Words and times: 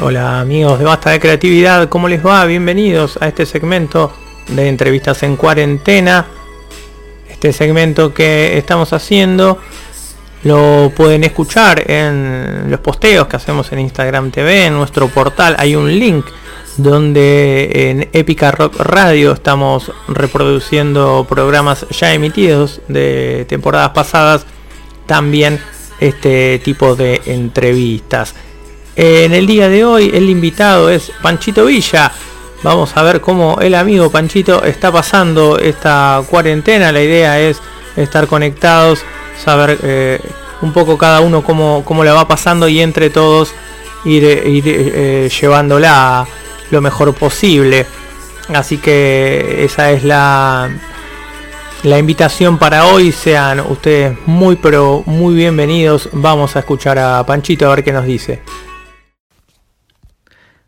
Hola 0.00 0.40
amigos 0.40 0.80
de 0.80 0.84
Basta 0.84 1.10
de 1.10 1.20
Creatividad, 1.20 1.88
¿cómo 1.88 2.08
les 2.08 2.26
va? 2.26 2.44
Bienvenidos 2.46 3.16
a 3.20 3.28
este 3.28 3.46
segmento 3.46 4.12
de 4.48 4.68
entrevistas 4.68 5.22
en 5.22 5.36
cuarentena. 5.36 6.26
Este 7.30 7.52
segmento 7.52 8.12
que 8.12 8.58
estamos 8.58 8.92
haciendo 8.92 9.60
lo 10.42 10.90
pueden 10.96 11.22
escuchar 11.22 11.88
en 11.88 12.68
los 12.68 12.80
posteos 12.80 13.28
que 13.28 13.36
hacemos 13.36 13.70
en 13.70 13.78
Instagram 13.78 14.32
TV, 14.32 14.66
en 14.66 14.74
nuestro 14.74 15.06
portal 15.06 15.54
hay 15.60 15.76
un 15.76 15.88
link 15.88 16.26
donde 16.76 17.70
en 17.72 18.08
Épica 18.12 18.50
Rock 18.50 18.74
Radio 18.80 19.30
estamos 19.30 19.92
reproduciendo 20.08 21.24
programas 21.28 21.86
ya 21.90 22.12
emitidos 22.12 22.80
de 22.88 23.46
temporadas 23.48 23.90
pasadas, 23.90 24.44
también 25.06 25.60
este 26.00 26.58
tipo 26.64 26.96
de 26.96 27.22
entrevistas. 27.26 28.34
En 28.96 29.34
el 29.34 29.48
día 29.48 29.68
de 29.68 29.84
hoy 29.84 30.12
el 30.14 30.30
invitado 30.30 30.88
es 30.88 31.10
Panchito 31.20 31.64
Villa. 31.64 32.12
Vamos 32.62 32.96
a 32.96 33.02
ver 33.02 33.20
cómo 33.20 33.58
el 33.60 33.74
amigo 33.74 34.08
Panchito 34.10 34.62
está 34.62 34.92
pasando 34.92 35.58
esta 35.58 36.22
cuarentena. 36.30 36.92
La 36.92 37.02
idea 37.02 37.40
es 37.40 37.60
estar 37.96 38.28
conectados, 38.28 39.00
saber 39.36 39.78
eh, 39.82 40.20
un 40.62 40.72
poco 40.72 40.96
cada 40.96 41.20
uno 41.20 41.42
cómo, 41.42 41.82
cómo 41.84 42.04
la 42.04 42.12
va 42.12 42.28
pasando 42.28 42.68
y 42.68 42.80
entre 42.80 43.10
todos 43.10 43.52
ir, 44.04 44.22
eh, 44.24 45.28
llevándola 45.40 46.24
lo 46.70 46.80
mejor 46.80 47.12
posible. 47.14 47.86
Así 48.54 48.78
que 48.78 49.64
esa 49.64 49.90
es 49.90 50.04
la, 50.04 50.70
la 51.82 51.98
invitación 51.98 52.58
para 52.58 52.86
hoy. 52.86 53.10
Sean 53.10 53.58
ustedes 53.58 54.16
muy 54.26 54.54
pero 54.54 55.02
muy 55.04 55.34
bienvenidos. 55.34 56.10
Vamos 56.12 56.54
a 56.54 56.60
escuchar 56.60 56.96
a 57.00 57.26
Panchito 57.26 57.66
a 57.66 57.74
ver 57.74 57.82
qué 57.82 57.90
nos 57.90 58.04
dice. 58.04 58.40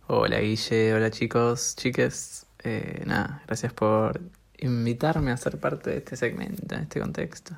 Hola 0.09 0.39
Guille, 0.39 0.95
hola 0.95 1.11
chicos, 1.11 1.75
chiques. 1.75 2.47
Eh, 2.63 3.03
nada, 3.07 3.43
gracias 3.45 3.73
por 3.73 4.21
invitarme 4.57 5.33
a 5.33 5.37
ser 5.37 5.59
parte 5.59 5.91
de 5.91 5.97
este 5.97 6.15
segmento, 6.15 6.77
en 6.77 6.83
este 6.83 7.01
contexto. 7.01 7.57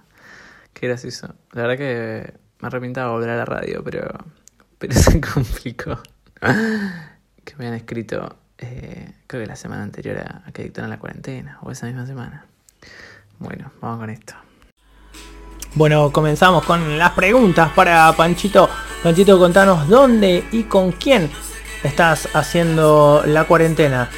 Qué 0.72 0.86
gracioso. 0.86 1.34
La 1.52 1.66
verdad 1.66 1.76
que 1.76 2.32
me 2.60 2.68
arrepintaba 2.68 3.12
volver 3.12 3.28
a 3.28 3.36
la 3.36 3.44
radio, 3.44 3.84
pero, 3.84 4.08
pero 4.78 4.94
se 4.98 5.20
complicó. 5.20 6.00
que 7.44 7.54
me 7.58 7.66
han 7.66 7.74
escrito, 7.74 8.38
eh, 8.56 9.12
creo 9.26 9.42
que 9.42 9.46
la 9.46 9.56
semana 9.56 9.82
anterior 9.82 10.16
a, 10.16 10.50
que 10.50 10.62
dictaron 10.62 10.88
la 10.88 10.98
cuarentena, 10.98 11.58
o 11.60 11.70
esa 11.70 11.84
misma 11.84 12.06
semana. 12.06 12.46
Bueno, 13.38 13.72
vamos 13.82 14.00
con 14.00 14.08
esto. 14.08 14.32
Bueno, 15.74 16.10
comenzamos 16.10 16.64
con 16.64 16.96
las 16.96 17.10
preguntas 17.10 17.70
para 17.74 18.10
Panchito. 18.14 18.70
Panchito, 19.02 19.38
contanos 19.38 19.86
dónde 19.86 20.44
y 20.50 20.62
con 20.62 20.92
quién 20.92 21.30
estás 21.82 22.28
haciendo 22.34 23.22
la 23.26 23.44
cuarentena? 23.44 24.08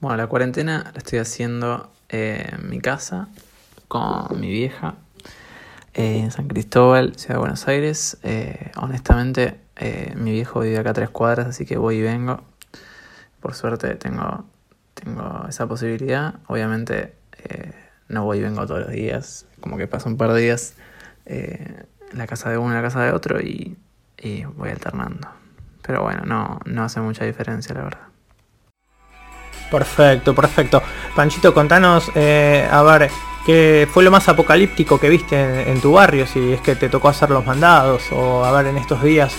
Bueno, 0.00 0.16
la 0.16 0.26
cuarentena 0.26 0.90
la 0.92 0.98
estoy 0.98 1.18
haciendo 1.18 1.90
en 2.08 2.68
mi 2.68 2.80
casa 2.80 3.28
con 3.88 4.40
mi 4.40 4.50
vieja 4.50 4.94
en 5.92 6.30
San 6.30 6.48
Cristóbal, 6.48 7.14
Ciudad 7.16 7.36
de 7.36 7.38
Buenos 7.38 7.68
Aires. 7.68 8.18
Eh, 8.22 8.72
honestamente, 8.76 9.60
eh, 9.76 10.12
mi 10.16 10.32
viejo 10.32 10.60
vive 10.60 10.78
acá 10.78 10.90
a 10.90 10.94
tres 10.94 11.10
cuadras, 11.10 11.46
así 11.46 11.64
que 11.64 11.76
voy 11.76 11.96
y 11.96 12.02
vengo. 12.02 12.42
Por 13.40 13.54
suerte 13.54 13.94
tengo, 13.96 14.44
tengo 14.94 15.46
esa 15.48 15.66
posibilidad. 15.66 16.34
Obviamente 16.46 17.14
eh, 17.38 17.72
no 18.08 18.24
voy 18.24 18.38
y 18.38 18.42
vengo 18.42 18.66
todos 18.66 18.80
los 18.80 18.90
días, 18.90 19.46
como 19.60 19.76
que 19.76 19.86
paso 19.86 20.08
un 20.08 20.16
par 20.16 20.32
de 20.32 20.40
días 20.40 20.74
en 21.26 21.86
la 22.12 22.26
casa 22.26 22.50
de 22.50 22.58
uno 22.58 22.72
y 22.72 22.74
la 22.74 22.82
casa 22.82 23.02
de 23.02 23.12
otro 23.12 23.40
y 23.40 23.78
y 24.24 24.44
voy 24.44 24.70
alternando. 24.70 25.28
Pero 25.86 26.02
bueno, 26.02 26.22
no, 26.24 26.60
no 26.64 26.84
hace 26.84 27.00
mucha 27.00 27.24
diferencia, 27.24 27.74
la 27.74 27.82
verdad. 27.82 28.08
Perfecto, 29.70 30.34
perfecto. 30.34 30.82
Panchito, 31.14 31.52
contanos, 31.52 32.10
eh, 32.14 32.66
a 32.70 32.82
ver, 32.82 33.10
¿qué 33.44 33.86
fue 33.90 34.02
lo 34.02 34.10
más 34.10 34.28
apocalíptico 34.28 34.98
que 34.98 35.08
viste 35.08 35.70
en, 35.70 35.80
tu 35.80 35.92
barrio? 35.92 36.26
Si 36.26 36.52
es 36.52 36.60
que 36.60 36.74
te 36.74 36.88
tocó 36.88 37.08
hacer 37.08 37.30
los 37.30 37.44
mandados, 37.44 38.10
o 38.12 38.44
a 38.44 38.52
ver, 38.52 38.66
en 38.66 38.78
estos 38.78 39.02
días, 39.02 39.34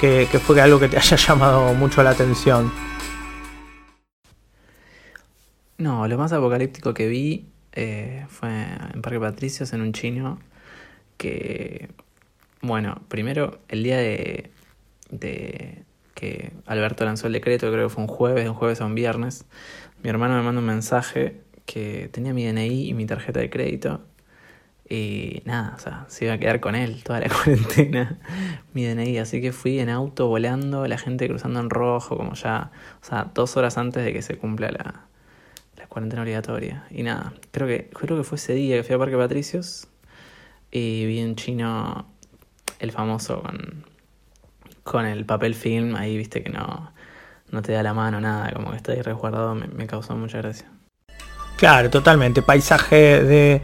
que, 0.00 0.26
fue 0.26 0.60
algo 0.60 0.78
que 0.78 0.88
te 0.88 0.96
haya 0.98 1.16
llamado 1.16 1.72
mucho 1.74 2.02
la 2.02 2.10
atención. 2.10 2.70
No, 5.78 6.06
lo 6.08 6.18
más 6.18 6.32
apocalíptico 6.32 6.94
que 6.94 7.06
vi 7.06 7.46
eh, 7.72 8.26
fue 8.28 8.50
en 8.92 9.02
Parque 9.02 9.20
Patricios, 9.20 9.72
en 9.72 9.82
un 9.82 9.92
chino, 9.92 10.38
que 11.16 11.90
bueno, 12.66 13.02
primero 13.08 13.60
el 13.68 13.82
día 13.82 13.98
de, 13.98 14.50
que 16.14 16.52
Alberto 16.66 17.04
lanzó 17.04 17.26
el 17.26 17.32
decreto, 17.32 17.70
creo 17.70 17.88
que 17.88 17.94
fue 17.94 18.02
un 18.02 18.08
jueves, 18.08 18.48
un 18.48 18.54
jueves 18.54 18.80
a 18.80 18.86
un 18.86 18.94
viernes, 18.94 19.44
mi 20.02 20.10
hermano 20.10 20.36
me 20.36 20.42
mandó 20.42 20.60
un 20.60 20.66
mensaje 20.66 21.40
que 21.64 22.08
tenía 22.12 22.32
mi 22.32 22.46
DNI 22.46 22.88
y 22.88 22.94
mi 22.94 23.06
tarjeta 23.06 23.40
de 23.40 23.50
crédito. 23.50 24.00
Y 24.88 25.42
nada, 25.44 25.74
o 25.76 25.80
sea, 25.80 26.04
se 26.08 26.26
iba 26.26 26.34
a 26.34 26.38
quedar 26.38 26.60
con 26.60 26.76
él 26.76 27.02
toda 27.02 27.18
la 27.18 27.28
cuarentena, 27.44 28.18
mi 28.72 28.84
DNI. 28.84 29.18
Así 29.18 29.40
que 29.40 29.52
fui 29.52 29.80
en 29.80 29.90
auto 29.90 30.28
volando, 30.28 30.86
la 30.86 30.96
gente 30.96 31.28
cruzando 31.28 31.58
en 31.58 31.70
rojo, 31.70 32.16
como 32.16 32.34
ya, 32.34 32.70
o 33.02 33.04
sea, 33.04 33.30
dos 33.34 33.56
horas 33.56 33.78
antes 33.78 34.04
de 34.04 34.12
que 34.12 34.22
se 34.22 34.36
cumpla 34.38 34.70
la, 34.70 35.06
la 35.76 35.86
cuarentena 35.88 36.22
obligatoria. 36.22 36.86
Y 36.90 37.02
nada, 37.02 37.34
creo 37.50 37.66
que, 37.66 37.88
creo 37.90 38.16
que 38.16 38.24
fue 38.24 38.36
ese 38.36 38.54
día 38.54 38.76
que 38.76 38.84
fui 38.84 38.94
a 38.94 38.98
Parque 38.98 39.16
Patricios 39.16 39.88
y 40.70 41.06
vi 41.06 41.22
un 41.22 41.36
chino 41.36 42.06
el 42.78 42.92
famoso 42.92 43.42
con, 43.42 43.84
con 44.82 45.06
el 45.06 45.24
papel 45.24 45.54
film, 45.54 45.96
ahí 45.96 46.16
viste 46.16 46.42
que 46.42 46.50
no, 46.50 46.92
no 47.50 47.62
te 47.62 47.72
da 47.72 47.82
la 47.82 47.94
mano, 47.94 48.20
nada, 48.20 48.52
como 48.52 48.70
que 48.70 48.76
está 48.76 48.92
ahí 48.92 49.02
resguardado, 49.02 49.54
me, 49.54 49.86
causó 49.86 50.14
mucha 50.16 50.38
gracia. 50.38 50.66
Claro, 51.56 51.88
totalmente. 51.90 52.42
Paisaje 52.42 53.22
de 53.22 53.62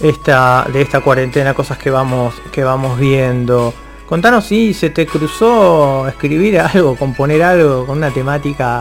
esta, 0.00 0.66
de 0.72 0.82
esta 0.82 1.00
cuarentena, 1.00 1.54
cosas 1.54 1.78
que 1.78 1.90
vamos, 1.90 2.34
que 2.52 2.62
vamos 2.62 2.98
viendo. 2.98 3.74
Contanos 4.08 4.46
si 4.46 4.72
se 4.72 4.90
te 4.90 5.06
cruzó 5.06 6.06
escribir 6.08 6.60
algo, 6.60 6.96
componer 6.96 7.42
algo 7.42 7.86
con 7.86 7.98
una 7.98 8.10
temática 8.10 8.80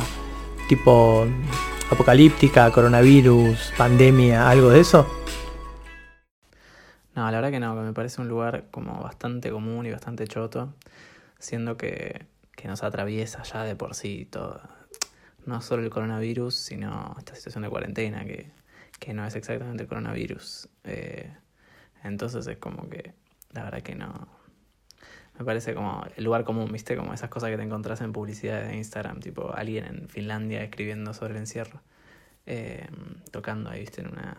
tipo 0.69 1.25
apocalíptica, 1.89 2.71
coronavirus, 2.71 3.73
pandemia, 3.77 4.49
algo 4.49 4.69
de 4.69 4.81
eso. 4.81 5.16
No, 7.17 7.25
la 7.31 7.37
verdad 7.37 7.49
que 7.49 7.59
no, 7.59 7.73
que 7.73 7.81
me 7.81 7.93
parece 7.93 8.21
un 8.21 8.27
lugar 8.27 8.65
como 8.69 9.01
bastante 9.01 9.49
común 9.49 9.87
y 9.87 9.91
bastante 9.91 10.27
choto, 10.27 10.75
siendo 11.39 11.75
que, 11.75 12.27
que 12.55 12.67
nos 12.67 12.83
atraviesa 12.83 13.41
ya 13.41 13.63
de 13.63 13.75
por 13.75 13.95
sí 13.95 14.27
todo, 14.29 14.61
no 15.47 15.63
solo 15.63 15.81
el 15.81 15.89
coronavirus, 15.89 16.53
sino 16.53 17.15
esta 17.17 17.33
situación 17.33 17.63
de 17.63 17.71
cuarentena, 17.71 18.23
que, 18.23 18.51
que 18.99 19.15
no 19.15 19.25
es 19.25 19.35
exactamente 19.35 19.81
el 19.81 19.89
coronavirus. 19.89 20.69
Eh, 20.83 21.35
entonces 22.03 22.45
es 22.45 22.57
como 22.59 22.87
que, 22.87 23.15
la 23.51 23.63
verdad 23.63 23.81
que 23.81 23.95
no, 23.95 24.27
me 25.39 25.43
parece 25.43 25.73
como 25.73 26.05
el 26.15 26.23
lugar 26.23 26.43
común, 26.43 26.71
¿viste? 26.71 26.95
Como 26.95 27.15
esas 27.15 27.31
cosas 27.31 27.49
que 27.49 27.57
te 27.57 27.63
encontrás 27.63 27.99
en 28.01 28.13
publicidad 28.13 28.61
de 28.61 28.75
Instagram, 28.75 29.21
tipo 29.21 29.51
alguien 29.55 29.85
en 29.85 30.07
Finlandia 30.07 30.61
escribiendo 30.61 31.15
sobre 31.15 31.33
el 31.33 31.39
encierro, 31.39 31.81
eh, 32.45 32.87
tocando 33.31 33.71
ahí, 33.71 33.79
¿viste? 33.79 34.01
En 34.01 34.09
una, 34.09 34.37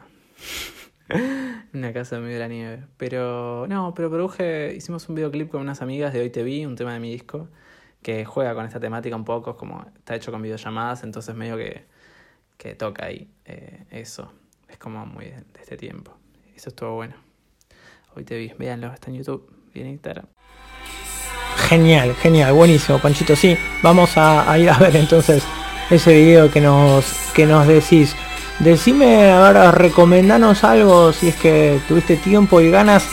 una 1.73 1.93
casa 1.93 2.19
medio 2.19 2.35
de 2.35 2.41
la 2.41 2.49
nieve. 2.49 2.85
Pero 2.97 3.67
no, 3.69 3.95
pero 3.95 4.11
produje, 4.11 4.75
hicimos 4.77 5.09
un 5.09 5.15
videoclip 5.15 5.51
con 5.51 5.61
unas 5.61 5.83
amigas 5.83 6.13
de 6.13 6.21
Hoy 6.21 6.31
Te 6.31 6.43
Vi, 6.43 6.67
un 6.67 6.77
tema 6.77 6.93
de 6.93 7.01
mi 7.01 7.11
disco, 7.11 7.49
que 8.03 8.25
juega 8.25 8.55
con 8.55 8.67
esta 8.67 8.81
temática 8.81 9.17
un 9.17 9.25
poco, 9.25 9.57
como 9.57 9.87
está 9.97 10.15
hecho 10.15 10.31
con 10.31 10.43
videollamadas, 10.43 11.03
entonces 11.05 11.35
medio 11.35 11.57
que, 11.57 11.85
que 12.57 12.75
toca 12.75 13.07
ahí 13.07 13.29
eh, 13.45 13.85
eso. 13.91 14.33
Es 14.69 14.79
como 14.79 15.07
muy 15.07 15.27
de, 15.27 15.45
este 15.61 15.77
tiempo. 15.77 16.13
Eso 16.55 16.71
estuvo 16.71 16.95
bueno. 16.95 17.15
Hoy 18.15 18.25
Te 18.25 18.37
Vi, 18.37 18.53
véanlo, 18.59 18.93
está 18.93 19.11
en 19.11 19.17
YouTube 19.17 19.51
y 19.75 19.81
en. 19.81 20.01
Genial, 21.69 22.15
genial, 22.15 22.53
buenísimo, 22.53 22.99
Panchito. 22.99 23.35
Sí, 23.35 23.57
vamos 23.83 24.17
a, 24.17 24.51
a 24.51 24.59
ir 24.59 24.71
a 24.71 24.79
ver 24.79 24.97
entonces 24.97 25.45
ese 25.91 26.15
video 26.15 26.51
que 26.51 26.61
nos, 26.61 27.31
que 27.35 27.47
nos 27.47 27.67
decís. 27.67 28.15
Decime, 28.61 29.31
ahora 29.31 29.71
recomendanos 29.71 30.65
algo 30.65 31.13
si 31.13 31.29
es 31.29 31.37
que 31.37 31.81
tuviste 31.87 32.17
tiempo 32.17 32.61
y 32.61 32.71
ganas 32.71 33.09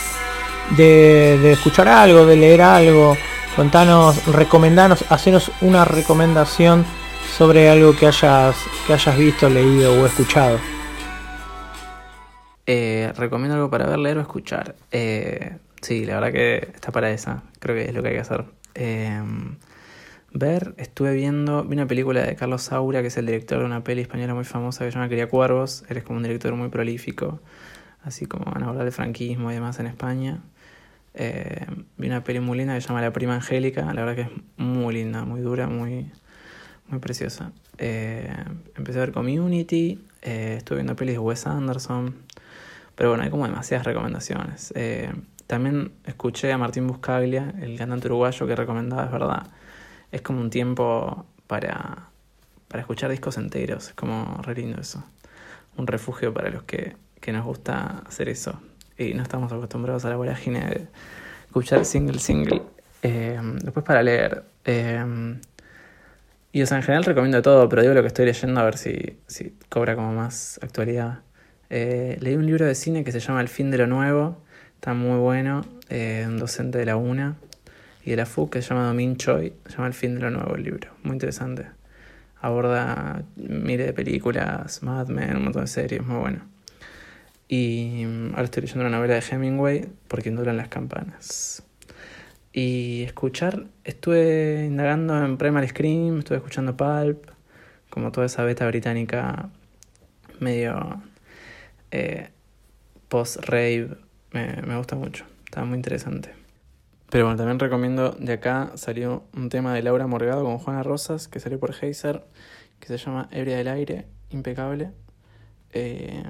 de, 0.75 1.51
escuchar 1.51 1.87
algo, 1.87 2.25
de 2.25 2.35
leer 2.35 2.63
algo. 2.63 3.15
Contanos, 3.55 4.25
recomendanos, 4.25 5.05
hacenos 5.09 5.51
una 5.61 5.85
recomendación 5.85 6.83
sobre 7.37 7.69
algo 7.69 7.95
que 7.95 8.07
hayas, 8.07 8.55
que 8.87 8.93
hayas 8.93 9.17
visto, 9.17 9.47
leído 9.47 9.93
o 10.01 10.07
escuchado. 10.07 10.59
Eh, 12.65 13.13
recomiendo 13.15 13.55
algo 13.55 13.69
para 13.69 13.85
ver, 13.85 13.99
leer 13.99 14.17
o 14.17 14.21
escuchar. 14.21 14.75
Eh, 14.91 15.57
sí, 15.79 16.05
la 16.05 16.15
verdad 16.15 16.31
que 16.31 16.71
está 16.73 16.91
para 16.91 17.11
esa. 17.11 17.43
Creo 17.59 17.75
que 17.75 17.85
es 17.85 17.93
lo 17.93 18.01
que 18.01 18.07
hay 18.09 18.15
que 18.15 18.21
hacer. 18.21 18.45
Eh, 18.73 19.21
ver, 20.37 20.75
estuve 20.77 21.13
viendo, 21.13 21.63
vi 21.63 21.75
una 21.75 21.87
película 21.87 22.21
de 22.21 22.35
Carlos 22.35 22.63
Saura, 22.63 23.01
que 23.01 23.07
es 23.07 23.17
el 23.17 23.25
director 23.25 23.59
de 23.59 23.65
una 23.65 23.83
peli 23.83 24.01
española 24.01 24.33
muy 24.33 24.43
famosa 24.43 24.83
que 24.83 24.91
se 24.91 24.95
llama 24.95 25.07
Quería 25.07 25.29
Cuervos. 25.29 25.85
Eres 25.89 26.03
como 26.03 26.17
un 26.17 26.23
director 26.23 26.53
muy 26.55 26.67
prolífico, 26.67 27.39
así 28.03 28.25
como 28.25 28.51
van 28.51 28.63
a 28.63 28.67
hablar 28.67 28.83
de 28.83 28.91
franquismo 28.91 29.49
y 29.49 29.53
demás 29.53 29.79
en 29.79 29.87
España. 29.87 30.41
Eh, 31.13 31.65
vi 31.97 32.07
una 32.07 32.23
peli 32.25 32.41
muy 32.41 32.57
linda 32.57 32.75
que 32.75 32.81
se 32.81 32.89
llama 32.89 33.01
La 33.01 33.13
Prima 33.13 33.35
Angélica, 33.35 33.81
la 33.93 34.03
verdad 34.03 34.15
que 34.15 34.21
es 34.23 34.41
muy 34.57 34.93
linda, 34.93 35.23
muy 35.23 35.39
dura, 35.39 35.67
muy, 35.67 36.11
muy 36.89 36.99
preciosa. 36.99 37.53
Eh, 37.77 38.29
empecé 38.75 38.99
a 38.99 39.01
ver 39.01 39.13
Community, 39.13 40.03
eh, 40.21 40.55
estuve 40.57 40.79
viendo 40.79 40.97
pelis 40.97 41.15
de 41.15 41.19
Wes 41.19 41.47
Anderson, 41.47 42.13
pero 42.95 43.09
bueno, 43.09 43.23
hay 43.23 43.29
como 43.29 43.45
demasiadas 43.45 43.85
recomendaciones. 43.85 44.73
También 45.47 45.93
escuché 46.05 46.51
a 46.51 46.57
Martín 46.57 46.87
Buscaglia, 46.87 47.53
el 47.61 47.77
cantante 47.77 48.07
uruguayo 48.07 48.47
que 48.47 48.55
recomendaba, 48.55 49.05
es 49.05 49.11
verdad. 49.11 49.47
Es 50.11 50.21
como 50.21 50.41
un 50.41 50.49
tiempo 50.49 51.25
para, 51.47 52.09
para 52.67 52.81
escuchar 52.81 53.11
discos 53.11 53.37
enteros, 53.37 53.89
es 53.89 53.93
como 53.93 54.39
re 54.43 54.55
lindo 54.55 54.79
eso. 54.79 55.03
Un 55.77 55.87
refugio 55.87 56.33
para 56.33 56.49
los 56.49 56.63
que, 56.63 56.95
que 57.19 57.31
nos 57.31 57.45
gusta 57.45 58.03
hacer 58.05 58.29
eso. 58.29 58.59
Y 58.97 59.13
no 59.13 59.23
estamos 59.23 59.51
acostumbrados 59.51 60.05
a 60.05 60.09
la 60.09 60.15
vorágine 60.15 60.59
de 60.59 60.87
escuchar 61.47 61.85
single, 61.85 62.19
single. 62.19 62.61
Eh, 63.01 63.39
después 63.61 63.85
para 63.85 64.01
leer. 64.01 64.43
Eh, 64.63 65.37
y 66.51 66.61
o 66.61 66.65
sea, 66.65 66.77
en 66.77 66.83
general 66.83 67.03
recomiendo 67.03 67.41
todo, 67.41 67.67
pero 67.67 67.81
digo 67.81 67.93
lo 67.93 68.01
que 68.01 68.07
estoy 68.07 68.25
leyendo 68.25 68.59
a 68.61 68.63
ver 68.63 68.77
si, 68.77 69.19
si 69.27 69.57
cobra 69.69 69.95
como 69.95 70.13
más 70.13 70.59
actualidad. 70.61 71.19
Eh, 71.69 72.17
leí 72.21 72.35
un 72.35 72.45
libro 72.45 72.65
de 72.65 72.75
cine 72.75 73.03
que 73.03 73.11
se 73.11 73.19
llama 73.19 73.41
El 73.41 73.49
fin 73.49 73.71
de 73.71 73.77
lo 73.79 73.87
nuevo, 73.87 74.41
está 74.75 74.93
muy 74.93 75.17
bueno, 75.17 75.65
un 75.89 76.37
docente 76.37 76.77
de 76.77 76.85
la 76.85 76.95
UNA 76.95 77.35
y 78.05 78.11
de 78.11 78.17
la 78.17 78.25
FUC 78.27 78.53
que 78.53 78.61
se 78.61 78.69
llama 78.69 78.85
Domin 78.85 79.17
Choi, 79.17 79.51
se 79.65 79.71
llama 79.73 79.87
El 79.87 79.93
fin 79.93 80.15
de 80.15 80.21
lo 80.21 80.29
nuevo 80.29 80.55
el 80.55 80.63
libro, 80.63 80.91
muy 81.03 81.13
interesante. 81.13 81.65
Aborda 82.39 83.23
mire 83.35 83.87
de 83.87 83.93
películas, 83.93 84.83
Mad 84.83 85.07
Men, 85.07 85.37
un 85.37 85.43
montón 85.45 85.63
de 85.63 85.67
series, 85.67 86.05
muy 86.05 86.17
bueno. 86.17 86.41
Y 87.47 88.03
mm, 88.05 88.29
ahora 88.31 88.43
estoy 88.43 88.61
leyendo 88.61 88.85
una 88.85 88.95
novela 88.95 89.15
de 89.15 89.23
Hemingway, 89.27 89.89
Por 90.07 90.21
quien 90.21 90.35
duran 90.35 90.55
las 90.55 90.67
campanas. 90.67 91.63
Y 92.53 93.03
escuchar, 93.03 93.65
estuve 93.83 94.65
indagando 94.65 95.25
en 95.25 95.37
Primal 95.37 95.67
Scream, 95.67 96.19
estuve 96.19 96.37
escuchando 96.37 96.77
Pulp, 96.77 97.25
como 97.89 98.11
toda 98.11 98.27
esa 98.27 98.43
beta 98.43 98.67
británica 98.67 99.49
medio 100.39 101.01
eh, 101.89 102.29
post-rave, 103.09 103.97
me, 104.31 104.61
me 104.61 104.77
gusta 104.77 104.95
mucho, 104.95 105.25
está 105.45 105.65
muy 105.65 105.75
interesante. 105.77 106.44
Pero 107.09 107.25
bueno, 107.25 107.37
también 107.37 107.59
recomiendo, 107.59 108.11
de 108.11 108.33
acá 108.33 108.71
salió 108.75 109.25
un 109.33 109.49
tema 109.49 109.73
de 109.73 109.83
Laura 109.83 110.07
Morgado 110.07 110.43
con 110.43 110.57
Juana 110.57 110.83
Rosas, 110.83 111.27
que 111.27 111.39
salió 111.39 111.59
por 111.59 111.73
Heiser, 111.79 112.25
que 112.79 112.87
se 112.87 112.97
llama 112.97 113.29
Ebria 113.31 113.57
del 113.57 113.67
Aire, 113.67 114.07
impecable. 114.31 114.91
Eh, 115.71 116.23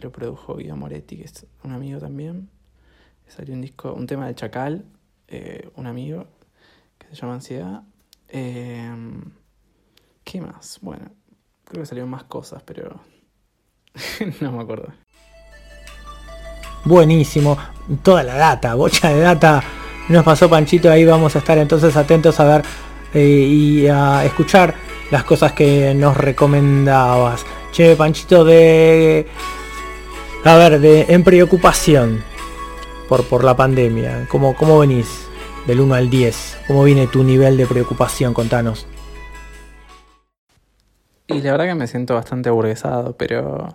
lo 0.00 0.12
produjo 0.12 0.56
Guido 0.56 0.76
Moretti, 0.76 1.16
que 1.16 1.24
es 1.24 1.46
un 1.64 1.72
amigo 1.72 1.98
también. 1.98 2.50
Salió 3.26 3.54
un 3.54 3.60
disco, 3.60 3.92
un 3.94 4.06
tema 4.06 4.26
de 4.26 4.34
Chacal, 4.34 4.84
eh, 5.28 5.70
un 5.76 5.86
amigo, 5.86 6.26
que 6.98 7.08
se 7.08 7.14
llama 7.14 7.34
Ansiedad. 7.34 7.82
Eh, 8.28 8.92
¿Qué 10.24 10.40
más? 10.40 10.78
Bueno, 10.82 11.10
creo 11.64 11.82
que 11.82 11.86
salieron 11.86 12.10
más 12.10 12.24
cosas, 12.24 12.62
pero 12.64 13.00
no 14.40 14.52
me 14.52 14.62
acuerdo. 14.62 14.92
Buenísimo, 16.84 17.58
toda 18.02 18.22
la 18.22 18.34
data, 18.34 18.74
bocha 18.74 19.10
de 19.10 19.20
data 19.20 19.62
nos 20.10 20.24
pasó 20.24 20.50
Panchito, 20.50 20.90
ahí 20.90 21.04
vamos 21.04 21.36
a 21.36 21.38
estar 21.38 21.56
entonces 21.58 21.96
atentos 21.96 22.40
a 22.40 22.44
ver 22.44 22.62
eh, 23.14 23.20
y 23.22 23.86
a 23.86 24.24
escuchar 24.24 24.74
las 25.12 25.22
cosas 25.22 25.52
que 25.52 25.94
nos 25.94 26.16
recomendabas. 26.16 27.46
Che, 27.70 27.94
Panchito, 27.94 28.44
de... 28.44 29.28
A 30.44 30.56
ver, 30.56 30.80
de 30.80 31.06
en 31.08 31.22
preocupación 31.22 32.24
por, 33.08 33.24
por 33.24 33.44
la 33.44 33.54
pandemia, 33.54 34.26
¿cómo, 34.28 34.56
¿cómo 34.56 34.80
venís 34.80 35.28
del 35.68 35.80
1 35.80 35.94
al 35.94 36.10
10? 36.10 36.58
¿Cómo 36.66 36.82
viene 36.82 37.06
tu 37.06 37.22
nivel 37.22 37.56
de 37.56 37.66
preocupación? 37.66 38.34
Contanos. 38.34 38.88
Y 41.28 41.40
la 41.40 41.52
verdad 41.52 41.66
que 41.66 41.74
me 41.76 41.86
siento 41.86 42.14
bastante 42.14 42.48
aburguesado, 42.48 43.16
pero 43.16 43.74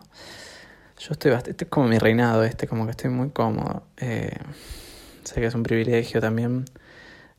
yo 0.98 1.12
estoy 1.12 1.32
bastante, 1.32 1.52
este 1.52 1.66
es 1.66 1.70
como 1.70 1.88
mi 1.88 1.98
reinado 1.98 2.44
este, 2.44 2.68
como 2.68 2.86
que 2.86 2.92
estoy 2.92 3.10
muy 3.10 3.30
cómodo. 3.30 3.84
Eh, 3.98 4.38
sé 5.24 5.36
que 5.42 5.48
es 5.48 5.56
un 5.56 5.64
privilegio 5.64 6.22
también 6.22 6.66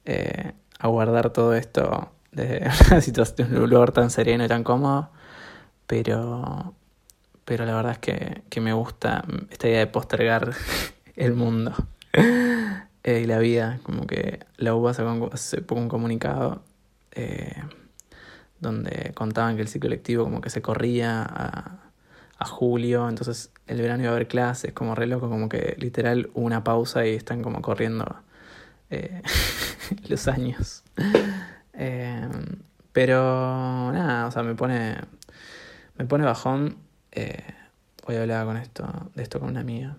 eh, 0.05 0.53
aguardar 0.79 1.31
todo 1.31 1.55
esto 1.55 2.11
de 2.33 2.69
una 2.91 3.01
situación, 3.01 3.57
un 3.57 3.71
lugar 3.71 3.93
tan 3.93 4.11
sereno 4.11 4.45
y 4.45 4.49
tan 4.49 4.63
cómodo, 4.63 5.11
pero, 5.87 6.75
pero 7.45 7.65
la 7.65 7.75
verdad 7.75 7.93
es 7.93 7.99
que, 7.99 8.43
que 8.51 8.61
me 8.61 8.73
gusta 8.73 9.25
esta 9.51 9.69
idea 9.69 9.81
de 9.81 9.87
postergar 9.87 10.53
el 11.17 11.35
mundo 11.35 11.73
eh, 12.13 13.21
y 13.23 13.27
la 13.27 13.39
vida, 13.39 13.81
como 13.83 14.07
que 14.07 14.41
la 14.59 14.75
UBA 14.75 14.95
sacó 14.95 15.31
poco 15.67 15.81
un 15.81 15.89
comunicado 15.89 16.63
eh, 17.13 17.63
donde 18.61 19.13
contaban 19.15 19.57
que 19.57 19.63
el 19.63 19.69
ciclo 19.69 19.91
lectivo 19.91 20.25
como 20.25 20.41
que 20.41 20.51
se 20.51 20.63
corría 20.63 21.23
a, 21.23 21.86
a 22.39 22.47
julio, 22.47 23.09
entonces 23.09 23.51
el 23.67 23.81
verano 23.81 24.03
iba 24.03 24.13
a 24.13 24.15
haber 24.15 24.29
clases, 24.29 24.73
como 24.73 24.95
re 24.95 25.07
loco, 25.07 25.29
como 25.29 25.49
que 25.49 25.75
literal 25.79 26.31
una 26.35 26.65
pausa 26.65 27.07
y 27.07 27.15
están 27.15 27.43
como 27.43 27.63
corriendo 27.63 28.05
eh, 28.91 29.23
los 30.09 30.29
años. 30.29 30.85
Eh, 31.73 32.29
pero 32.93 33.91
nada, 33.93 34.27
o 34.27 34.31
sea, 34.31 34.43
me 34.43 34.55
pone, 34.55 34.97
me 35.97 36.05
pone 36.07 36.25
bajón. 36.25 36.79
Eh, 37.13 37.43
hoy 38.07 38.17
hablaba 38.17 38.45
con 38.47 38.57
esto, 38.57 39.11
de 39.15 39.23
esto 39.23 39.41
con 39.41 39.51
una 39.51 39.61
amiga. 39.61 39.97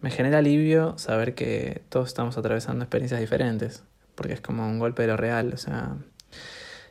Me 0.00 0.10
genera 0.10 0.38
alivio 0.38 0.96
saber 0.98 1.34
que 1.34 1.82
todos 1.88 2.08
estamos 2.08 2.38
atravesando 2.38 2.84
experiencias 2.84 3.20
diferentes, 3.20 3.82
porque 4.14 4.34
es 4.34 4.40
como 4.40 4.66
un 4.66 4.78
golpe 4.78 5.02
de 5.02 5.08
lo 5.08 5.16
real, 5.16 5.52
o 5.52 5.56
sea, 5.56 5.96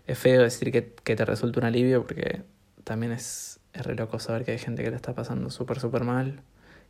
es 0.08 0.18
feo 0.18 0.42
decir 0.42 0.72
que, 0.72 0.94
que 1.04 1.16
te 1.16 1.26
resulta 1.26 1.60
un 1.60 1.66
alivio 1.66 2.02
porque 2.02 2.42
también 2.84 3.12
es, 3.12 3.57
es 3.78 3.86
re 3.86 3.96
loco 3.96 4.20
saber 4.20 4.44
que 4.44 4.52
hay 4.52 4.58
gente 4.58 4.84
que 4.84 4.90
la 4.90 4.96
está 4.96 5.14
pasando 5.14 5.50
súper, 5.50 5.80
súper 5.80 6.04
mal, 6.04 6.42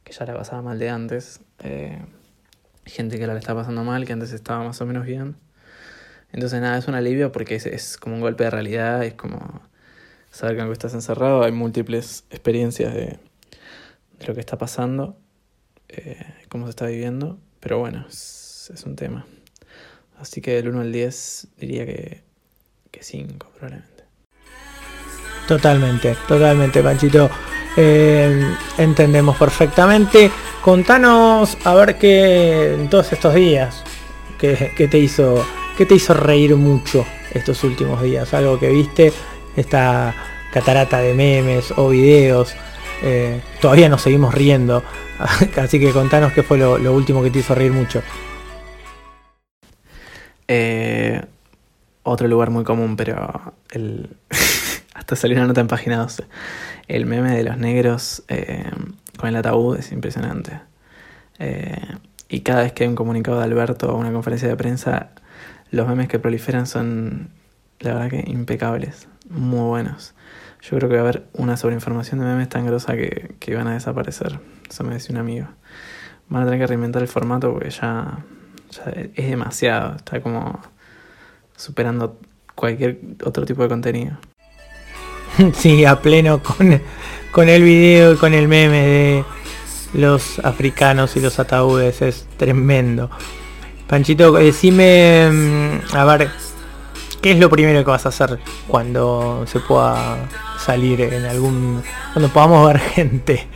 que 0.04 0.14
ya 0.14 0.26
la 0.26 0.34
pasaba 0.34 0.62
mal 0.62 0.80
de 0.80 0.90
antes. 0.90 1.42
Eh, 1.60 2.02
gente 2.86 3.20
que 3.20 3.28
la 3.28 3.38
está 3.38 3.54
pasando 3.54 3.84
mal, 3.84 4.06
que 4.06 4.14
antes 4.14 4.32
estaba 4.32 4.64
más 4.64 4.80
o 4.82 4.86
menos 4.86 5.06
bien. 5.06 5.36
Entonces 6.32 6.62
nada, 6.62 6.78
es 6.78 6.88
un 6.88 6.96
alivio 6.96 7.32
porque 7.32 7.56
es, 7.56 7.66
es 7.66 7.98
como 7.98 8.16
un 8.16 8.22
golpe 8.22 8.46
de 8.46 8.50
realidad, 8.50 9.04
es 9.04 9.14
como 9.14 9.62
saber 10.32 10.56
que 10.56 10.62
aunque 10.62 10.74
estás 10.74 10.94
encerrado 10.94 11.44
hay 11.44 11.52
múltiples 11.52 12.26
experiencias 12.30 12.94
de, 12.94 13.20
lo 14.26 14.34
que 14.34 14.40
está 14.40 14.58
pasando, 14.58 15.18
eh, 15.90 16.26
cómo 16.50 16.66
se 16.66 16.72
está 16.72 16.88
viviendo, 16.88 17.40
pero 17.60 17.80
bueno, 17.80 18.06
es, 18.08 18.84
un 18.86 18.96
tema. 18.96 19.26
Así 20.18 20.42
que 20.42 20.52
del 20.52 20.70
1 20.70 20.82
al 20.82 20.92
10 20.92 21.48
diría 21.58 21.86
que, 21.86 22.22
que 22.92 23.04
5 23.04 23.52
probablemente. 23.56 23.97
Totalmente, 25.48 26.16
totalmente, 26.28 26.84
Panchito. 26.84 27.30
Eh, 27.76 28.56
entendemos 28.78 29.38
perfectamente. 29.38 30.30
Contanos 30.62 31.58
a 31.64 31.74
ver 31.76 31.98
qué 31.98 32.74
en 32.74 32.90
todos 32.90 33.14
estos 33.14 33.34
días, 33.34 33.84
qué 34.38 34.88
te 34.92 34.98
hizo, 34.98 35.46
qué 35.78 35.86
te 35.86 35.96
hizo 35.96 36.14
reír 36.14 36.56
mucho 36.56 37.06
estos 37.34 37.64
últimos 37.64 38.02
días, 38.02 38.34
algo 38.34 38.60
que 38.60 38.70
viste, 38.70 39.14
esta 39.56 40.14
catarata 40.52 41.00
de 41.00 41.14
memes 41.14 41.72
o 41.78 41.90
videos. 41.90 42.54
Eh, 43.02 43.42
todavía 43.62 43.88
nos 43.88 44.02
seguimos 44.02 44.34
riendo, 44.34 44.84
así 45.58 45.80
que 45.80 45.92
contanos 45.92 46.34
qué 46.34 46.44
fue 46.44 46.58
lo, 46.58 46.78
lo 46.78 46.94
último 46.94 47.24
que 47.24 47.30
te 47.30 47.40
hizo 47.40 47.56
reír 47.56 47.72
mucho. 47.72 48.02
Eh, 50.48 51.22
otro 52.04 52.28
lugar 52.28 52.50
muy 52.50 52.64
común, 52.64 52.96
pero 52.96 53.54
el 53.72 54.10
hasta 55.08 55.16
salió 55.16 55.38
una 55.38 55.48
nota 55.48 55.62
en 55.62 55.68
página 55.68 56.00
12. 56.00 56.26
El 56.90 57.06
meme 57.06 57.34
de 57.34 57.42
los 57.42 57.58
negros 57.58 58.24
eh, 58.28 58.70
con 59.18 59.30
el 59.30 59.38
ataúd 59.38 59.78
es 59.78 59.94
impresionante. 59.94 60.60
Eh, 61.40 61.96
y 62.28 62.42
cada 62.42 62.64
vez 62.64 62.74
que 62.74 62.84
hay 62.84 62.90
un 62.90 62.96
comunicado 62.96 63.38
de 63.38 63.46
Alberto 63.46 63.88
o 63.88 63.98
una 63.98 64.12
conferencia 64.12 64.50
de 64.50 64.58
prensa, 64.58 65.12
los 65.72 65.88
memes 65.88 66.10
que 66.10 66.20
proliferan 66.20 66.68
son, 66.68 67.30
la 67.80 67.94
verdad 67.94 68.10
que 68.10 68.30
impecables, 68.30 69.08
muy 69.30 69.62
buenos. 69.62 70.14
Yo 70.62 70.78
creo 70.78 70.90
que 70.90 70.96
va 70.96 71.04
a 71.04 71.04
haber 71.04 71.26
una 71.32 71.56
sobreinformación 71.56 72.20
de 72.20 72.26
memes 72.26 72.50
tan 72.50 72.66
grosa 72.66 72.98
que, 72.98 73.34
que 73.40 73.56
van 73.56 73.68
a 73.68 73.76
desaparecer. 73.76 74.42
Eso 74.70 74.84
me 74.84 74.96
decía 74.96 75.14
un 75.14 75.22
amigo. 75.22 75.48
Van 76.28 76.44
a 76.44 76.46
tener 76.48 76.60
que 76.60 76.68
reinventar 76.68 77.02
el 77.02 77.08
formato 77.08 77.54
porque 77.54 77.70
ya, 77.70 78.26
ya 78.72 78.92
es 78.92 79.30
demasiado. 79.30 79.96
Está 79.96 80.20
como 80.20 80.60
superando 81.56 82.20
cualquier 82.56 83.00
otro 83.24 83.46
tipo 83.46 83.64
de 83.64 83.70
contenido. 83.70 84.18
Sí, 85.54 85.86
a 85.86 86.00
pleno 86.02 86.42
con, 86.42 86.82
con 87.32 87.50
el 87.50 87.64
video 87.64 88.14
y 88.14 88.18
con 88.18 88.34
el 88.34 88.48
meme 88.48 88.82
de 88.82 89.26
los 89.94 90.40
africanos 90.40 91.16
y 91.16 91.22
los 91.22 91.40
ataúdes. 91.40 92.02
Es 92.02 92.26
tremendo. 92.38 93.10
Panchito, 93.88 94.32
decime, 94.34 95.30
mm, 95.32 95.96
a 95.96 96.06
ver, 96.06 96.30
¿qué 97.22 97.32
es 97.32 97.40
lo 97.40 97.50
primero 97.50 97.84
que 97.84 97.90
vas 97.90 98.06
a 98.06 98.10
hacer 98.10 98.40
cuando 98.68 99.46
se 99.48 99.60
pueda 99.60 100.18
salir 100.60 101.02
en 101.02 101.26
algún... 101.26 101.82
cuando 102.14 102.30
podamos 102.30 102.68
ver 102.68 102.80
gente? 102.96 103.48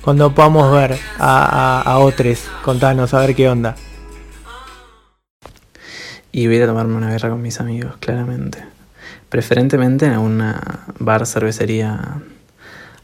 Cuando 0.00 0.34
podamos 0.34 0.72
ver 0.72 0.98
a, 1.18 1.80
a, 1.80 1.82
a 1.82 1.98
otros, 1.98 2.44
contanos, 2.62 3.12
a 3.12 3.20
ver 3.20 3.34
qué 3.34 3.48
onda. 3.48 3.76
y 6.32 6.46
voy 6.46 6.60
a 6.62 6.66
tomarme 6.66 6.94
una 6.94 7.10
birra 7.10 7.28
con 7.28 7.42
mis 7.42 7.60
amigos, 7.60 7.96
claramente. 8.00 8.79
Preferentemente 9.30 10.06
en 10.06 10.12
alguna 10.12 10.84
bar, 10.98 11.24
cervecería, 11.24 12.20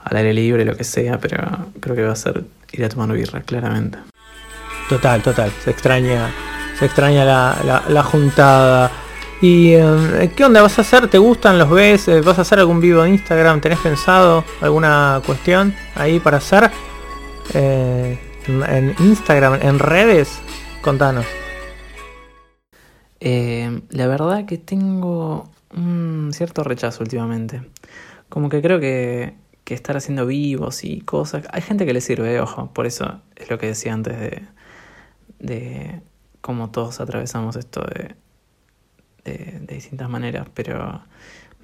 al 0.01 0.17
aire 0.17 0.35
libre, 0.35 0.65
lo 0.65 0.77
que 0.77 0.85
sea, 0.85 1.19
pero 1.19 1.67
creo 1.81 1.95
que 1.95 2.03
va 2.03 2.13
a 2.13 2.17
ser 2.17 2.45
ir 2.73 2.85
a 2.85 2.89
tomar 2.89 3.13
birra, 3.13 3.41
claramente. 3.43 3.99
Total, 4.89 5.23
total. 5.23 5.53
Se 5.65 5.71
extraña, 5.71 6.31
se 6.79 6.87
extraña 6.87 7.25
la, 7.25 7.83
la, 7.89 8.03
juntada. 8.03 8.91
¿Y 9.41 9.73
eh, 9.75 10.33
qué 10.37 10.45
onda 10.45 10.63
vas 10.63 10.79
a 10.79 10.83
hacer? 10.83 11.09
¿Te 11.09 11.19
gustan? 11.19 11.59
¿Los 11.59 11.71
ves? 11.71 12.09
Eh, 12.09 12.21
¿Vas 12.21 12.39
a 12.39 12.43
hacer 12.43 12.59
algún 12.59 12.81
vivo 12.81 13.05
en 13.05 13.13
Instagram? 13.13 13.61
¿Tenés 13.61 13.79
pensado 13.79 14.45
alguna 14.61 15.21
cuestión 15.25 15.75
ahí 15.95 16.21
para 16.21 16.39
hacer? 16.39 16.71
Eh, 17.55 18.19
en 18.47 18.95
Instagram, 19.01 19.61
en 19.63 19.79
redes, 19.79 20.41
contanos. 20.83 21.27
la 23.21 24.07
verdad 24.07 24.45
que 24.45 24.59
tengo 24.59 25.51
un 25.77 26.31
cierto 26.33 26.65
rechazo 26.65 27.03
últimamente. 27.03 27.63
Como 28.29 28.49
que 28.49 28.63
creo 28.63 28.81
que, 28.81 29.37
que 29.65 29.75
estar 29.75 29.97
haciendo 29.97 30.27
vivos 30.27 30.85
y 30.85 31.01
cosas... 31.01 31.47
Hay 31.51 31.63
gente 31.63 31.87
que 31.87 31.93
le 31.93 32.01
sirve, 32.01 32.41
ojo, 32.41 32.73
por 32.73 32.87
eso 32.87 33.21
es 33.37 33.51
lo 33.51 33.59
que 33.59 33.67
decía 33.67 33.93
antes 33.93 34.19
de, 34.19 34.43
de 35.39 36.03
cómo 36.41 36.71
todos 36.71 37.01
atravesamos 37.01 37.57
esto 37.57 37.83
de, 37.83 38.15
de, 39.25 39.75
distintas 39.75 40.09
maneras, 40.09 40.49
pero 40.55 41.03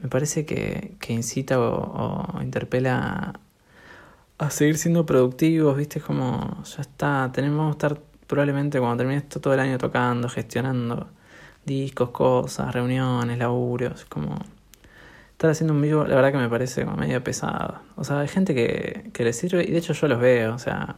me 0.02 0.08
parece 0.08 0.44
que, 0.44 0.96
que 1.00 1.12
incita 1.12 1.60
o, 1.60 2.40
interpela 2.42 3.34
a, 4.38 4.50
seguir 4.50 4.76
siendo 4.76 5.06
productivos, 5.06 5.76
¿viste? 5.76 6.00
como 6.00 6.62
ya 6.64 6.82
está, 6.82 7.30
tenemos 7.32 7.66
que 7.76 7.86
estar 7.86 8.02
probablemente 8.26 8.80
cuando 8.80 8.96
termine 8.98 9.18
esto 9.18 9.40
todo 9.40 9.54
el 9.54 9.60
año 9.60 9.78
tocando, 9.78 10.28
gestionando 10.28 11.08
discos, 11.64 12.10
cosas, 12.10 12.72
reuniones, 12.72 13.38
laburos, 13.38 14.04
como 14.06 14.36
estar 15.32 15.50
haciendo 15.50 15.74
un 15.74 15.82
vivo, 15.82 16.04
la 16.04 16.14
verdad 16.14 16.32
que 16.32 16.38
me 16.38 16.48
parece 16.48 16.84
como 16.84 16.96
medio 16.96 17.22
pesado. 17.24 17.80
O 17.96 18.04
sea, 18.04 18.20
hay 18.20 18.28
gente 18.28 18.54
que, 18.54 19.10
que 19.12 19.24
le 19.24 19.32
sirve 19.32 19.64
y 19.64 19.72
de 19.72 19.78
hecho 19.78 19.92
yo 19.92 20.08
los 20.08 20.20
veo, 20.20 20.54
o 20.54 20.58
sea, 20.58 20.96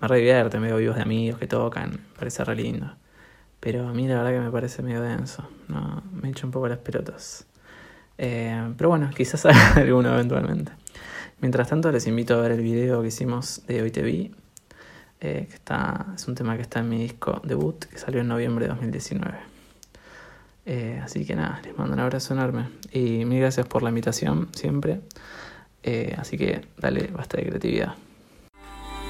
me 0.00 0.08
re 0.08 0.18
divierte, 0.18 0.58
me 0.58 0.68
veo 0.68 0.78
vivos 0.78 0.96
de 0.96 1.02
amigos 1.02 1.38
que 1.38 1.46
tocan, 1.46 1.90
me 1.90 2.18
parece 2.18 2.44
re 2.44 2.56
lindo. 2.56 2.94
Pero 3.60 3.86
a 3.88 3.92
mí 3.92 4.08
la 4.08 4.16
verdad 4.16 4.32
que 4.32 4.40
me 4.40 4.50
parece 4.50 4.82
medio 4.82 5.02
denso, 5.02 5.48
no, 5.68 6.02
me 6.12 6.30
echo 6.30 6.46
un 6.46 6.50
poco 6.50 6.68
las 6.68 6.78
pelotas. 6.78 7.46
Eh, 8.18 8.72
pero 8.76 8.90
bueno, 8.90 9.10
quizás 9.14 9.46
haga 9.46 9.72
alguno 9.76 10.12
eventualmente. 10.12 10.72
Mientras 11.40 11.68
tanto 11.68 11.92
les 11.92 12.06
invito 12.06 12.34
a 12.34 12.42
ver 12.42 12.52
el 12.52 12.60
video 12.60 13.02
que 13.02 13.08
hicimos 13.08 13.62
de 13.66 13.82
Hoy 13.82 13.90
Te 13.90 14.02
Vi, 14.02 14.34
eh, 15.20 15.46
que 15.48 15.54
está, 15.54 16.06
es 16.14 16.26
un 16.28 16.34
tema 16.34 16.56
que 16.56 16.62
está 16.62 16.80
en 16.80 16.88
mi 16.88 16.98
disco 16.98 17.40
debut, 17.44 17.84
que 17.84 17.98
salió 17.98 18.20
en 18.20 18.28
noviembre 18.28 18.66
de 18.66 18.70
2019. 18.70 19.59
Eh, 20.72 21.00
así 21.02 21.24
que 21.24 21.34
nada, 21.34 21.60
les 21.64 21.76
mando 21.76 21.94
un 21.94 22.00
abrazo 22.00 22.32
enorme 22.32 22.68
y 22.92 23.24
mil 23.24 23.40
gracias 23.40 23.66
por 23.66 23.82
la 23.82 23.88
invitación 23.88 24.48
siempre. 24.52 25.00
así 26.16 26.38
que 26.38 26.60
dale, 26.78 27.10
basta 27.12 27.38
de 27.38 27.46
creatividad. 27.46 27.94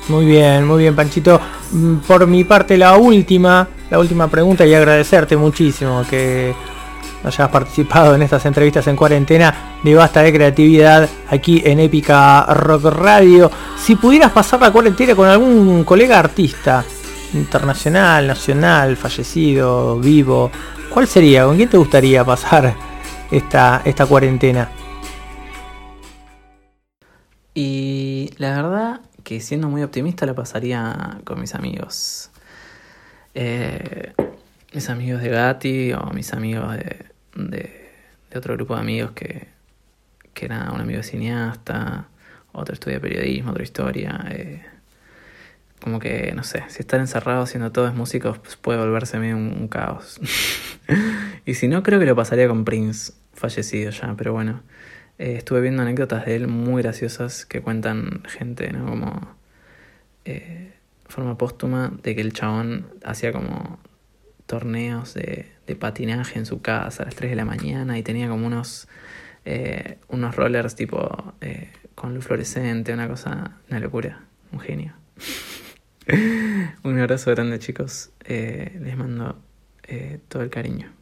Muy 0.09 0.25
bien, 0.25 0.67
muy 0.67 0.79
bien, 0.79 0.97
Panchito. 0.97 1.41
Mm, 1.73 1.97
por 1.99 2.27
mi 2.27 2.45
parte, 2.45 2.77
la 2.79 2.97
última, 2.97 3.69
la 3.91 3.99
última 3.99 4.29
pregunta 4.29 4.67
y 4.67 4.75
agradecerte 4.75 5.37
muchísimo 5.37 6.03
que 6.09 6.55
hayas 7.23 7.49
participado 7.51 8.15
en 8.15 8.23
estas 8.23 8.47
entrevistas 8.47 8.87
en 8.87 8.97
cuarentena 8.97 9.79
de 9.85 9.95
basta 9.95 10.23
de 10.23 10.33
creatividad 10.33 11.09
aquí 11.29 11.63
en 11.65 11.81
Épica 11.81 12.45
Rock 12.47 12.87
Radio. 12.87 13.51
Si 13.79 13.97
pudieras 13.97 14.33
pasar 14.33 14.61
la 14.61 14.73
cuarentena 14.73 15.15
con 15.15 15.29
algún 15.29 15.85
colega 15.85 16.19
artista 16.19 16.85
internacional, 17.35 18.27
nacional, 18.27 18.97
fallecido, 18.97 19.99
vivo, 20.01 20.51
¿cuál 20.91 21.07
sería? 21.07 21.45
¿Con 21.45 21.57
quién 21.57 21.69
te 21.69 21.77
gustaría 21.77 22.25
pasar 22.25 22.75
esta, 23.31 23.83
esta 23.85 24.07
cuarentena? 24.07 24.71
Y 27.55 28.31
la 28.39 28.57
verdad 28.57 29.01
que 29.25 29.41
siendo 29.41 29.69
muy 29.69 29.83
optimista 29.83 30.27
la 30.27 30.35
pasaría 30.35 31.21
con 31.25 31.41
mis 31.41 31.55
amigos. 31.55 32.31
Eh, 33.35 34.13
mis 34.73 34.89
amigos 34.89 35.23
de 35.23 35.29
Gatti 35.29 35.93
o 35.93 36.11
mis 36.13 36.33
amigos 36.33 36.77
de, 36.77 37.07
de, 37.35 38.39
otro 38.39 38.55
grupo 38.55 38.75
de 38.75 38.81
amigos 38.81 39.13
que, 39.13 39.49
que, 40.35 40.47
era 40.47 40.71
un 40.73 40.81
amigo 40.81 40.99
de 40.99 41.03
cineasta, 41.05 42.09
otro 42.53 42.75
estudia 42.75 43.01
periodismo, 43.01 43.51
otra 43.51 43.63
historia. 43.63 44.25
Eh, 44.31 44.63
como 45.81 45.99
que, 45.99 46.33
no 46.35 46.45
sé, 46.45 46.65
si 46.69 46.81
estar 46.81 47.01
encerrado 47.01 47.47
siendo 47.47 47.73
todos 47.73 47.95
músicos 47.95 48.39
pues 48.39 48.57
puede 48.57 48.79
volverse 48.79 49.19
medio 49.19 49.37
un, 49.37 49.69
caos. 49.69 50.21
y 51.47 51.55
si 51.55 51.69
no, 51.69 51.83
creo 51.83 51.99
que 51.99 52.07
lo 52.07 52.17
pasaría 52.17 52.49
con 52.49 52.65
Prince, 52.65 53.13
fallecido 53.33 53.91
ya, 53.91 54.15
pero 54.17 54.33
bueno. 54.33 54.63
Eh, 55.19 55.37
estuve 55.37 55.61
viendo 55.61 55.83
anécdotas 55.83 56.25
de 56.25 56.35
él 56.37 56.49
muy 56.49 56.83
graciosas 56.83 57.45
que 57.45 57.61
cuentan 57.61 58.23
gente, 58.25 58.73
¿no? 58.73 58.87
Como 58.87 59.37
eh, 60.25 60.73
forma 61.09 61.37
póstuma 61.37 61.93
de 62.03 62.15
que 62.15 62.23
el 62.23 62.33
chabón 62.33 62.87
hacía 63.05 63.31
como 63.31 63.79
torneos 64.47 65.13
de, 65.13 65.53
de, 65.67 65.77
patinaje 65.77 66.39
en 66.39 66.47
su 66.47 66.63
casa 66.63 67.03
a 67.03 67.07
las 67.07 67.17
3 67.17 67.31
de 67.33 67.37
la 67.37 67.45
mañana 67.45 67.99
y 67.99 68.03
tenía 68.03 68.29
como 68.31 68.47
unos, 68.47 68.89
eh, 69.45 69.99
unos 70.09 70.35
rollers 70.37 70.75
tipo 70.75 71.35
con 71.95 72.15
luz 72.15 72.25
fluorescente, 72.25 72.95
una 72.95 73.07
cosa, 73.07 73.59
una 73.69 73.79
locura, 73.79 74.25
un 74.53 74.61
genio. 74.61 74.95
un 76.85 76.99
abrazo 76.99 77.31
grande 77.31 77.59
chicos, 77.59 78.11
les 78.27 78.97
mando 78.97 79.43
todo 80.29 80.43
el 80.43 80.51
cariño. 80.51 81.00